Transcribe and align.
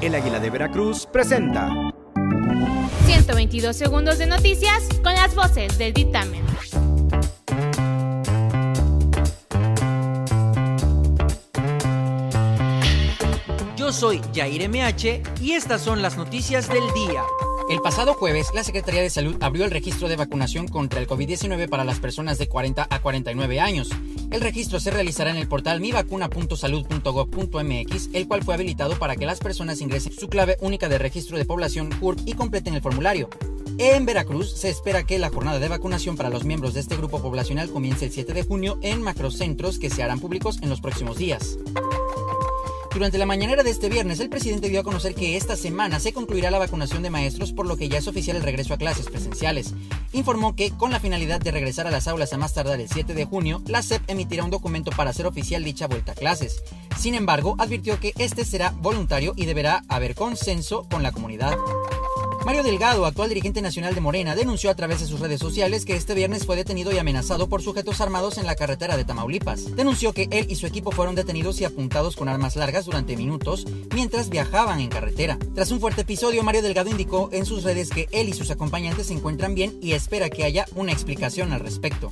El 0.00 0.14
Águila 0.14 0.40
de 0.40 0.48
Veracruz 0.48 1.06
presenta 1.06 1.70
122 3.04 3.76
segundos 3.76 4.16
de 4.16 4.26
noticias 4.26 4.88
con 5.02 5.12
las 5.12 5.34
voces 5.34 5.76
del 5.76 5.92
dictamen. 5.92 6.42
Yo 13.76 13.92
soy 13.92 14.22
Jair 14.34 14.70
MH 14.70 15.22
y 15.42 15.52
estas 15.52 15.82
son 15.82 16.00
las 16.00 16.16
noticias 16.16 16.66
del 16.70 16.90
día. 16.94 17.22
El 17.70 17.80
pasado 17.80 18.12
jueves, 18.14 18.48
la 18.52 18.64
Secretaría 18.64 19.00
de 19.00 19.10
Salud 19.10 19.36
abrió 19.40 19.64
el 19.64 19.70
registro 19.70 20.08
de 20.08 20.16
vacunación 20.16 20.66
contra 20.66 20.98
el 20.98 21.06
COVID-19 21.06 21.68
para 21.68 21.84
las 21.84 22.00
personas 22.00 22.36
de 22.36 22.48
40 22.48 22.88
a 22.90 23.00
49 23.00 23.60
años. 23.60 23.90
El 24.32 24.40
registro 24.40 24.80
se 24.80 24.90
realizará 24.90 25.30
en 25.30 25.36
el 25.36 25.46
portal 25.46 25.80
mivacuna.salud.gov.mx, 25.80 28.10
el 28.12 28.26
cual 28.26 28.42
fue 28.42 28.54
habilitado 28.54 28.98
para 28.98 29.14
que 29.14 29.24
las 29.24 29.38
personas 29.38 29.80
ingresen 29.80 30.12
su 30.12 30.28
clave 30.28 30.56
única 30.60 30.88
de 30.88 30.98
registro 30.98 31.38
de 31.38 31.44
población 31.44 31.90
CURP 32.00 32.18
y 32.26 32.32
completen 32.32 32.74
el 32.74 32.82
formulario. 32.82 33.30
En 33.78 34.04
Veracruz 34.04 34.50
se 34.50 34.68
espera 34.68 35.04
que 35.04 35.20
la 35.20 35.30
jornada 35.30 35.60
de 35.60 35.68
vacunación 35.68 36.16
para 36.16 36.28
los 36.28 36.44
miembros 36.44 36.74
de 36.74 36.80
este 36.80 36.96
grupo 36.96 37.22
poblacional 37.22 37.70
comience 37.70 38.06
el 38.06 38.10
7 38.10 38.34
de 38.34 38.42
junio 38.42 38.80
en 38.82 39.00
macrocentros 39.00 39.78
que 39.78 39.90
se 39.90 40.02
harán 40.02 40.18
públicos 40.18 40.58
en 40.60 40.70
los 40.70 40.80
próximos 40.80 41.18
días. 41.18 41.56
Durante 42.92 43.18
la 43.18 43.26
mañanera 43.26 43.62
de 43.62 43.70
este 43.70 43.88
viernes, 43.88 44.18
el 44.18 44.28
presidente 44.28 44.68
dio 44.68 44.80
a 44.80 44.84
conocer 44.84 45.14
que 45.14 45.36
esta 45.36 45.54
semana 45.56 46.00
se 46.00 46.12
concluirá 46.12 46.50
la 46.50 46.58
vacunación 46.58 47.02
de 47.02 47.10
maestros, 47.10 47.52
por 47.52 47.66
lo 47.66 47.76
que 47.76 47.88
ya 47.88 47.98
es 47.98 48.08
oficial 48.08 48.36
el 48.36 48.42
regreso 48.42 48.74
a 48.74 48.78
clases 48.78 49.06
presenciales. 49.06 49.74
Informó 50.12 50.56
que, 50.56 50.70
con 50.72 50.90
la 50.90 50.98
finalidad 50.98 51.40
de 51.40 51.52
regresar 51.52 51.86
a 51.86 51.92
las 51.92 52.08
aulas 52.08 52.32
a 52.32 52.36
más 52.36 52.52
tardar 52.52 52.80
el 52.80 52.88
7 52.88 53.14
de 53.14 53.24
junio, 53.24 53.62
la 53.66 53.82
SEP 53.82 54.02
emitirá 54.08 54.44
un 54.44 54.50
documento 54.50 54.90
para 54.90 55.10
hacer 55.10 55.26
oficial 55.26 55.62
dicha 55.62 55.86
vuelta 55.86 56.12
a 56.12 56.16
clases. 56.16 56.64
Sin 56.98 57.14
embargo, 57.14 57.54
advirtió 57.58 58.00
que 58.00 58.12
este 58.18 58.44
será 58.44 58.70
voluntario 58.70 59.34
y 59.36 59.46
deberá 59.46 59.84
haber 59.88 60.16
consenso 60.16 60.88
con 60.90 61.04
la 61.04 61.12
comunidad. 61.12 61.56
Mario 62.44 62.62
Delgado, 62.62 63.04
actual 63.04 63.28
dirigente 63.28 63.60
nacional 63.60 63.94
de 63.94 64.00
Morena, 64.00 64.34
denunció 64.34 64.70
a 64.70 64.74
través 64.74 65.00
de 65.00 65.06
sus 65.06 65.20
redes 65.20 65.40
sociales 65.40 65.84
que 65.84 65.94
este 65.94 66.14
viernes 66.14 66.46
fue 66.46 66.56
detenido 66.56 66.90
y 66.90 66.98
amenazado 66.98 67.48
por 67.48 67.60
sujetos 67.60 68.00
armados 68.00 68.38
en 68.38 68.46
la 68.46 68.56
carretera 68.56 68.96
de 68.96 69.04
Tamaulipas. 69.04 69.76
Denunció 69.76 70.14
que 70.14 70.26
él 70.30 70.46
y 70.48 70.56
su 70.56 70.66
equipo 70.66 70.90
fueron 70.90 71.14
detenidos 71.14 71.60
y 71.60 71.64
apuntados 71.64 72.16
con 72.16 72.28
armas 72.28 72.56
largas 72.56 72.86
durante 72.86 73.16
minutos 73.16 73.66
mientras 73.94 74.30
viajaban 74.30 74.80
en 74.80 74.88
carretera. 74.88 75.38
Tras 75.54 75.70
un 75.70 75.80
fuerte 75.80 76.00
episodio, 76.00 76.42
Mario 76.42 76.62
Delgado 76.62 76.88
indicó 76.88 77.28
en 77.32 77.44
sus 77.44 77.62
redes 77.62 77.90
que 77.90 78.08
él 78.10 78.30
y 78.30 78.32
sus 78.32 78.50
acompañantes 78.50 79.08
se 79.08 79.12
encuentran 79.12 79.54
bien 79.54 79.78
y 79.82 79.92
espera 79.92 80.30
que 80.30 80.44
haya 80.44 80.64
una 80.74 80.92
explicación 80.92 81.52
al 81.52 81.60
respecto. 81.60 82.10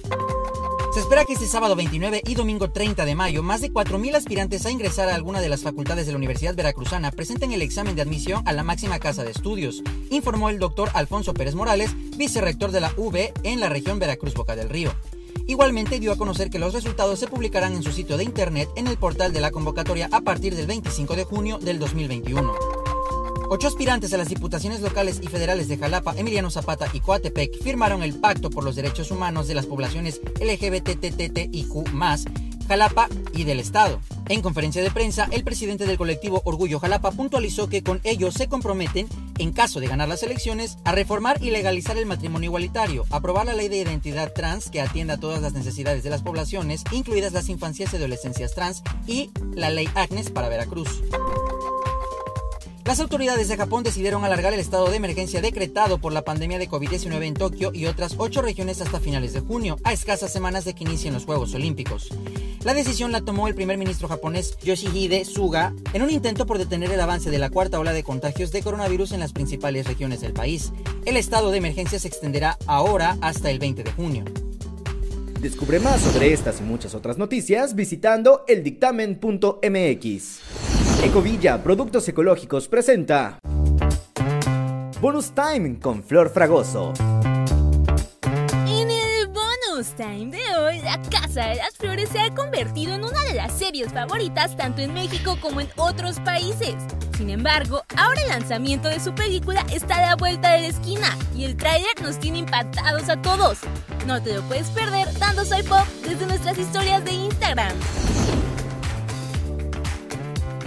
Se 0.92 1.00
espera 1.00 1.26
que 1.26 1.34
este 1.34 1.46
sábado 1.46 1.76
29 1.76 2.22
y 2.26 2.34
domingo 2.34 2.70
30 2.70 3.04
de 3.04 3.14
mayo, 3.14 3.42
más 3.42 3.60
de 3.60 3.70
4.000 3.70 4.16
aspirantes 4.16 4.64
a 4.64 4.70
ingresar 4.70 5.10
a 5.10 5.14
alguna 5.14 5.40
de 5.40 5.50
las 5.50 5.62
facultades 5.62 6.06
de 6.06 6.12
la 6.12 6.18
Universidad 6.18 6.54
Veracruzana 6.54 7.10
presenten 7.10 7.52
el 7.52 7.60
examen 7.60 7.94
de 7.94 8.02
admisión 8.02 8.42
a 8.46 8.52
la 8.52 8.64
máxima 8.64 8.98
casa 8.98 9.22
de 9.22 9.30
estudios, 9.30 9.82
informó 10.10 10.48
el 10.48 10.58
doctor 10.58 10.88
Alfonso 10.94 11.34
Pérez 11.34 11.54
Morales, 11.54 11.94
vicerrector 12.16 12.70
de 12.70 12.80
la 12.80 12.92
UB 12.96 13.32
en 13.42 13.60
la 13.60 13.68
región 13.68 13.98
Veracruz 13.98 14.32
Boca 14.32 14.56
del 14.56 14.70
Río. 14.70 14.90
Igualmente 15.46 16.00
dio 16.00 16.10
a 16.10 16.16
conocer 16.16 16.48
que 16.48 16.58
los 16.58 16.72
resultados 16.72 17.18
se 17.18 17.28
publicarán 17.28 17.74
en 17.74 17.82
su 17.82 17.92
sitio 17.92 18.16
de 18.16 18.24
internet 18.24 18.68
en 18.76 18.86
el 18.86 18.96
portal 18.96 19.32
de 19.32 19.40
la 19.40 19.50
convocatoria 19.50 20.08
a 20.10 20.22
partir 20.22 20.56
del 20.56 20.66
25 20.66 21.16
de 21.16 21.24
junio 21.24 21.58
del 21.58 21.78
2021. 21.78 22.77
Ocho 23.50 23.66
aspirantes 23.66 24.12
a 24.12 24.18
las 24.18 24.28
diputaciones 24.28 24.82
locales 24.82 25.20
y 25.22 25.26
federales 25.26 25.68
de 25.68 25.78
Jalapa, 25.78 26.14
Emiliano 26.14 26.50
Zapata 26.50 26.86
y 26.92 27.00
Coatepec 27.00 27.62
firmaron 27.62 28.02
el 28.02 28.12
Pacto 28.14 28.50
por 28.50 28.62
los 28.62 28.76
Derechos 28.76 29.10
Humanos 29.10 29.48
de 29.48 29.54
las 29.54 29.64
poblaciones 29.64 30.20
LGBTTTIQ+, 30.38 31.66
Jalapa 32.68 33.08
y 33.32 33.44
del 33.44 33.60
Estado. 33.60 34.00
En 34.28 34.42
conferencia 34.42 34.82
de 34.82 34.90
prensa, 34.90 35.28
el 35.30 35.44
presidente 35.44 35.86
del 35.86 35.96
colectivo 35.96 36.42
Orgullo 36.44 36.78
Jalapa 36.78 37.10
puntualizó 37.10 37.70
que 37.70 37.82
con 37.82 38.02
ello 38.04 38.30
se 38.30 38.48
comprometen, 38.48 39.08
en 39.38 39.52
caso 39.52 39.80
de 39.80 39.88
ganar 39.88 40.08
las 40.08 40.22
elecciones, 40.22 40.76
a 40.84 40.92
reformar 40.92 41.42
y 41.42 41.50
legalizar 41.50 41.96
el 41.96 42.04
matrimonio 42.04 42.48
igualitario, 42.48 43.06
aprobar 43.08 43.46
la 43.46 43.54
ley 43.54 43.68
de 43.68 43.78
identidad 43.78 44.34
trans 44.34 44.68
que 44.68 44.82
atienda 44.82 45.14
a 45.14 45.20
todas 45.20 45.40
las 45.40 45.54
necesidades 45.54 46.04
de 46.04 46.10
las 46.10 46.20
poblaciones, 46.20 46.84
incluidas 46.92 47.32
las 47.32 47.48
infancias 47.48 47.94
y 47.94 47.96
adolescencias 47.96 48.54
trans, 48.54 48.82
y 49.06 49.30
la 49.54 49.70
ley 49.70 49.88
Agnes 49.94 50.28
para 50.28 50.50
Veracruz. 50.50 51.02
Las 52.88 53.00
autoridades 53.00 53.48
de 53.48 53.58
Japón 53.58 53.84
decidieron 53.84 54.24
alargar 54.24 54.54
el 54.54 54.60
estado 54.60 54.88
de 54.88 54.96
emergencia 54.96 55.42
decretado 55.42 55.98
por 55.98 56.14
la 56.14 56.22
pandemia 56.22 56.58
de 56.58 56.70
COVID-19 56.70 57.22
en 57.22 57.34
Tokio 57.34 57.70
y 57.74 57.84
otras 57.84 58.14
ocho 58.16 58.40
regiones 58.40 58.80
hasta 58.80 58.98
finales 58.98 59.34
de 59.34 59.40
junio, 59.40 59.76
a 59.84 59.92
escasas 59.92 60.32
semanas 60.32 60.64
de 60.64 60.74
que 60.74 60.84
inicien 60.84 61.12
los 61.12 61.26
Juegos 61.26 61.52
Olímpicos. 61.52 62.08
La 62.64 62.72
decisión 62.72 63.12
la 63.12 63.20
tomó 63.20 63.46
el 63.46 63.54
primer 63.54 63.76
ministro 63.76 64.08
japonés 64.08 64.56
Yoshihide 64.62 65.26
Suga 65.26 65.74
en 65.92 66.00
un 66.00 66.08
intento 66.08 66.46
por 66.46 66.56
detener 66.56 66.90
el 66.90 67.00
avance 67.02 67.28
de 67.28 67.36
la 67.36 67.50
cuarta 67.50 67.78
ola 67.78 67.92
de 67.92 68.04
contagios 68.04 68.52
de 68.52 68.62
coronavirus 68.62 69.12
en 69.12 69.20
las 69.20 69.34
principales 69.34 69.86
regiones 69.86 70.22
del 70.22 70.32
país. 70.32 70.72
El 71.04 71.18
estado 71.18 71.50
de 71.50 71.58
emergencia 71.58 71.98
se 71.98 72.08
extenderá 72.08 72.56
ahora 72.66 73.18
hasta 73.20 73.50
el 73.50 73.58
20 73.58 73.84
de 73.84 73.92
junio. 73.92 74.24
Descubre 75.42 75.78
más 75.78 76.00
sobre 76.00 76.32
estas 76.32 76.60
y 76.60 76.62
muchas 76.62 76.94
otras 76.94 77.18
noticias 77.18 77.74
visitando 77.74 78.46
eldictamen.mx. 78.48 80.38
Ecovilla 81.02 81.62
Productos 81.62 82.08
Ecológicos 82.08 82.66
presenta 82.66 83.38
Bonus 85.00 85.30
Time 85.30 85.78
con 85.78 86.02
Flor 86.02 86.28
Fragoso. 86.28 86.92
En 88.66 88.90
el 88.90 89.28
bonus 89.28 89.94
time 89.96 90.36
de 90.36 90.56
hoy, 90.56 90.80
La 90.80 91.00
Casa 91.02 91.46
de 91.46 91.54
las 91.54 91.76
Flores 91.76 92.08
se 92.08 92.18
ha 92.18 92.34
convertido 92.34 92.94
en 92.94 93.04
una 93.04 93.22
de 93.22 93.34
las 93.34 93.52
series 93.56 93.92
favoritas 93.92 94.56
tanto 94.56 94.82
en 94.82 94.92
México 94.92 95.38
como 95.40 95.60
en 95.60 95.68
otros 95.76 96.18
países. 96.20 96.74
Sin 97.16 97.30
embargo, 97.30 97.84
ahora 97.96 98.20
el 98.20 98.28
lanzamiento 98.28 98.88
de 98.88 98.98
su 98.98 99.14
película 99.14 99.64
está 99.72 99.98
a 99.98 100.02
la 100.02 100.16
vuelta 100.16 100.52
de 100.52 100.62
la 100.62 100.68
esquina 100.68 101.16
y 101.34 101.44
el 101.44 101.56
tráiler 101.56 101.92
nos 102.02 102.18
tiene 102.18 102.38
impactados 102.38 103.08
a 103.08 103.22
todos. 103.22 103.60
No 104.08 104.20
te 104.20 104.34
lo 104.34 104.42
puedes 104.42 104.68
perder 104.70 105.06
dando 105.20 105.44
soy 105.44 105.62
pop 105.62 105.86
desde 106.02 106.26
nuestras 106.26 106.58
historias 106.58 107.04
de 107.04 107.12
Instagram. 107.12 107.72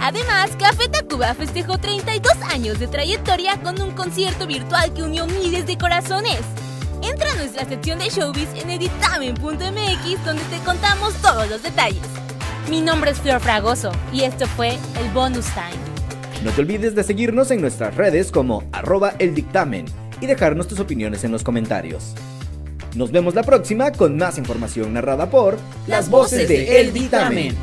Además, 0.02 0.50
Café 0.58 0.88
Tacuba 0.88 1.32
festejó 1.32 1.78
32 1.78 2.32
años 2.50 2.80
de 2.80 2.88
trayectoria 2.88 3.62
con 3.62 3.80
un 3.80 3.92
concierto 3.92 4.48
virtual 4.48 4.92
que 4.92 5.04
unió 5.04 5.28
miles 5.28 5.64
de 5.64 5.78
corazones. 5.78 6.40
Entra 7.04 7.30
a 7.30 7.36
nuestra 7.36 7.64
sección 7.66 8.00
de 8.00 8.08
showbiz 8.08 8.48
en 8.60 8.70
editamen.mx 8.70 10.24
donde 10.24 10.42
te 10.50 10.58
contamos 10.64 11.14
todos 11.22 11.48
los 11.48 11.62
detalles. 11.62 12.02
Mi 12.68 12.80
nombre 12.80 13.12
es 13.12 13.20
Flor 13.20 13.40
Fragoso 13.40 13.92
y 14.12 14.22
esto 14.22 14.48
fue 14.48 14.70
el 14.70 15.08
Bonus 15.14 15.46
Time. 15.54 16.42
No 16.42 16.50
te 16.50 16.62
olvides 16.62 16.96
de 16.96 17.04
seguirnos 17.04 17.52
en 17.52 17.60
nuestras 17.60 17.94
redes 17.94 18.32
como 18.32 18.64
arroba 18.72 19.14
el 19.20 19.36
dictamen 19.36 19.84
y 20.20 20.26
dejarnos 20.26 20.66
tus 20.66 20.80
opiniones 20.80 21.22
en 21.22 21.30
los 21.30 21.44
comentarios. 21.44 22.14
Nos 22.96 23.12
vemos 23.12 23.34
la 23.36 23.42
próxima 23.44 23.92
con 23.92 24.16
más 24.16 24.36
información 24.36 24.92
narrada 24.92 25.30
por 25.30 25.58
Las 25.86 26.10
voces 26.10 26.48
de 26.48 26.80
El 26.80 26.92
Dictamen. 26.92 27.56